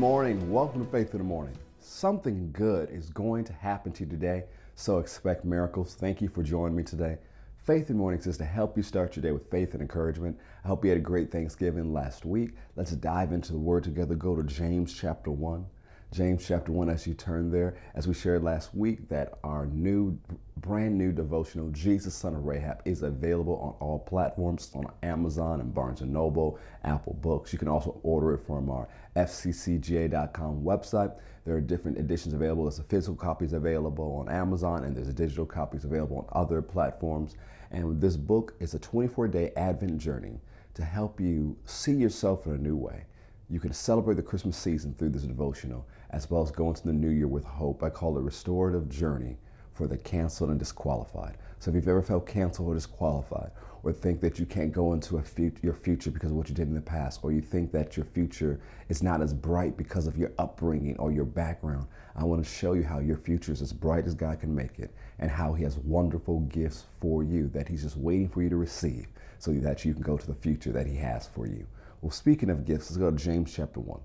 [0.00, 0.50] morning.
[0.50, 1.54] Welcome to Faith in the Morning.
[1.78, 5.94] Something good is going to happen to you today, so expect miracles.
[5.94, 7.18] Thank you for joining me today.
[7.58, 10.38] Faith in Mornings is to help you start your day with faith and encouragement.
[10.64, 12.54] I hope you had a great Thanksgiving last week.
[12.76, 14.14] Let's dive into the Word together.
[14.14, 15.66] Go to James chapter 1.
[16.12, 17.76] James chapter 1 as you turn there.
[17.94, 20.18] As we shared last week, that our new,
[20.56, 25.72] brand new devotional, Jesus, Son of Rahab, is available on all platforms on Amazon and
[25.72, 27.52] Barnes & Noble, Apple Books.
[27.52, 31.14] You can also order it from our fccga.com website.
[31.44, 32.64] There are different editions available.
[32.64, 36.60] There's a physical copies available on Amazon, and there's a digital copies available on other
[36.60, 37.36] platforms.
[37.70, 40.40] And this book is a 24-day Advent journey
[40.74, 43.04] to help you see yourself in a new way.
[43.50, 46.92] You can celebrate the Christmas season through this devotional, as well as go into the
[46.92, 47.82] new year with hope.
[47.82, 49.38] I call it a restorative journey
[49.72, 51.36] for the canceled and disqualified.
[51.58, 53.50] So if you've ever felt canceled or disqualified,
[53.82, 56.54] or think that you can't go into a fut- your future because of what you
[56.54, 60.06] did in the past, or you think that your future is not as bright because
[60.06, 63.62] of your upbringing or your background, I want to show you how your future is
[63.62, 67.48] as bright as God can make it, and how He has wonderful gifts for you
[67.48, 69.08] that He's just waiting for you to receive
[69.40, 71.66] so that you can go to the future that He has for you.
[72.00, 74.00] Well, speaking of gifts, let's go to James chapter 1.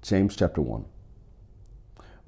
[0.00, 0.84] James chapter 1.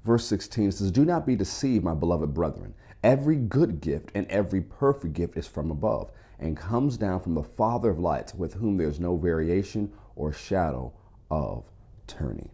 [0.03, 2.75] Verse 16 says, Do not be deceived, my beloved brethren.
[3.03, 7.45] Every good gift and every perfect gift is from above and comes down from the
[7.45, 10.93] Father of lights, with whom there is no variation or shadow
[11.31, 11.65] of
[12.07, 12.51] turning.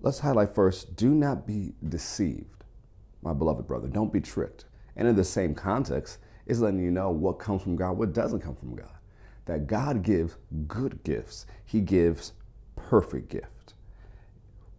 [0.00, 2.64] Let's highlight first do not be deceived,
[3.22, 3.86] my beloved brother.
[3.86, 4.64] Don't be tricked.
[4.96, 8.40] And in the same context, is letting you know what comes from God, what doesn't
[8.40, 8.92] come from God
[9.46, 12.32] that God gives good gifts, He gives
[12.76, 13.74] perfect gift.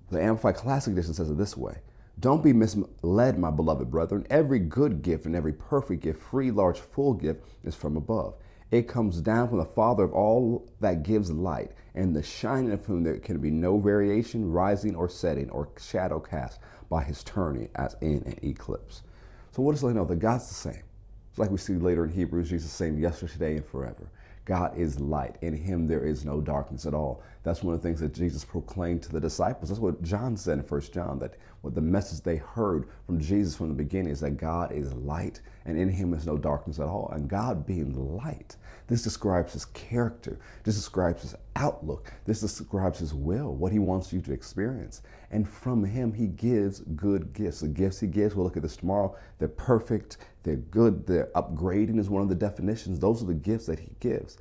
[0.10, 1.78] The Amplified Classic Edition says it this way
[2.20, 4.26] Don't be misled, my beloved brethren.
[4.30, 8.36] Every good gift and every perfect gift, free, large, full gift, is from above.
[8.72, 12.84] It comes down from the Father of all that gives light, and the shining of
[12.86, 16.60] whom there can be no variation, rising or setting, or shadow cast
[16.90, 19.04] by his turning as in an eclipse.
[19.52, 20.06] So, what does it know?
[20.06, 20.84] That God's the same.
[21.30, 24.10] It's like we see later in Hebrews, Jesus the same yesterday, today, and forever.
[24.46, 25.38] God is light.
[25.42, 27.24] In him there is no darkness at all.
[27.44, 29.70] That's one of the things that Jesus proclaimed to the disciples.
[29.70, 33.56] That's what John said in 1 John, that what the message they heard from Jesus
[33.56, 36.88] from the beginning is that God is light and in him is no darkness at
[36.88, 37.10] all.
[37.14, 40.40] And God being light, this describes his character.
[40.64, 42.12] This describes his outlook.
[42.26, 45.02] This describes his will, what he wants you to experience.
[45.32, 47.62] And from him, he gives good gifts.
[47.62, 49.16] The gifts he gives, we'll look at this tomorrow.
[49.40, 53.00] They're perfect, they're good, they're upgrading, is one of the definitions.
[53.00, 54.38] Those are the gifts that he gives.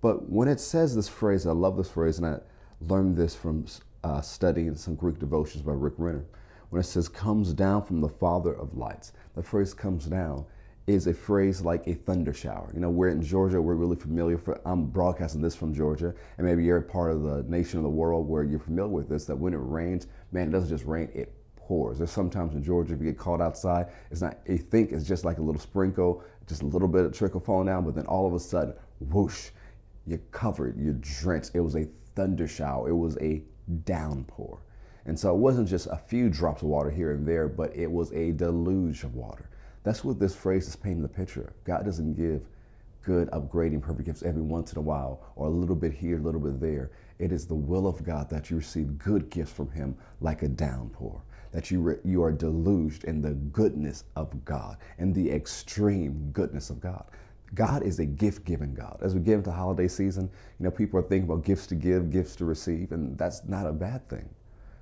[0.00, 2.38] But when it says this phrase, I love this phrase, and I
[2.80, 3.66] learned this from
[4.02, 6.24] uh, studying some Greek devotions by Rick Renner.
[6.70, 10.44] When it says comes down from the Father of lights, the phrase comes down
[10.86, 12.70] is a phrase like a thunder shower.
[12.74, 14.36] You know, we're in Georgia, we're really familiar.
[14.36, 17.84] For, I'm broadcasting this from Georgia, and maybe you're a part of the nation of
[17.84, 19.24] the world where you're familiar with this.
[19.24, 21.32] That when it rains, man, it doesn't just rain; it
[21.66, 21.98] pours.
[21.98, 24.38] There's sometimes in Georgia, if you get caught outside, it's not.
[24.46, 27.66] You think it's just like a little sprinkle, just a little bit of trickle falling
[27.66, 29.50] down, but then all of a sudden, whoosh,
[30.06, 31.50] you're covered, you're drenched.
[31.54, 32.88] It was a thunder shower.
[32.88, 33.42] It was a
[33.84, 34.58] downpour.
[35.06, 37.90] And so it wasn't just a few drops of water here and there, but it
[37.90, 39.48] was a deluge of water.
[39.82, 41.52] That's what this phrase is painting the picture.
[41.64, 42.42] God doesn't give
[43.02, 46.22] good, upgrading, perfect gifts every once in a while or a little bit here, a
[46.22, 46.90] little bit there.
[47.18, 50.48] It is the will of God that you receive good gifts from Him like a
[50.48, 51.22] downpour,
[51.54, 56.68] that you, re- you are deluged in the goodness of God and the extreme goodness
[56.68, 57.04] of God.
[57.54, 58.98] God is a gift giving God.
[59.00, 60.28] As we get into holiday season,
[60.58, 63.66] you know, people are thinking about gifts to give, gifts to receive, and that's not
[63.66, 64.28] a bad thing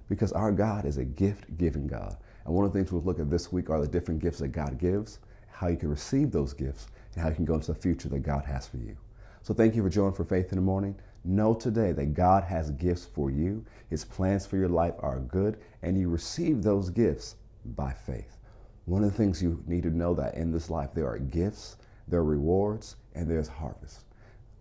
[0.09, 2.17] because our God is a gift giving God.
[2.47, 4.49] And one of the things we'll look at this week are the different gifts that
[4.49, 5.19] God gives,
[5.51, 8.21] how you can receive those gifts, and how you can go into the future that
[8.21, 8.97] God has for you.
[9.43, 10.97] So thank you for joining for Faith in the Morning.
[11.25, 13.65] Know today that God has gifts for you.
[13.89, 18.39] His plans for your life are good, and you receive those gifts by faith.
[18.87, 21.77] One of the things you need to know that in this life there are gifts,
[22.09, 24.05] there are rewards, and there's harvest.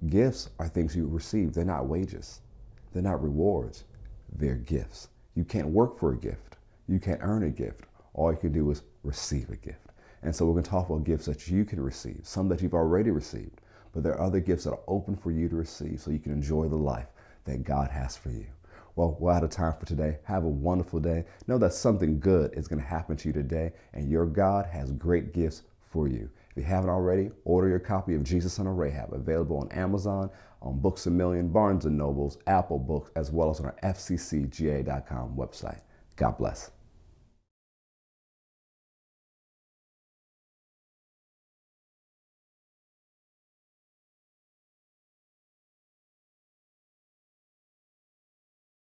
[0.08, 1.54] Gifts are things you receive.
[1.54, 2.42] They're not wages.
[2.94, 3.86] They're not rewards.
[4.32, 5.10] They're gifts.
[5.36, 6.58] You can't work for a gift.
[6.88, 7.86] You can't earn a gift.
[8.14, 9.88] All you can do is receive a gift.
[10.24, 12.74] And so we're going to talk about gifts that you can receive, some that you've
[12.74, 13.61] already received,
[13.94, 16.32] but there are other gifts that are open for you to receive so you can
[16.32, 17.08] enjoy the life
[17.46, 18.48] that God has for you.
[18.96, 20.18] Well, we're out of time for today.
[20.24, 21.26] Have a wonderful day.
[21.48, 24.92] Know that something good is going to happen to you today, and your God has
[24.92, 26.30] great gifts for you.
[26.52, 30.30] If you haven't already, order your copy of Jesus Son of Rahab, available on Amazon,
[30.62, 35.36] on Books a Million, Barnes and Nobles, Apple Books, as well as on our fccga.com
[35.36, 35.80] website.
[36.18, 36.72] God bless.